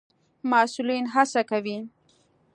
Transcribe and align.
مسئولين 0.49 1.05
هڅه 1.13 1.41
کوي 1.49 1.77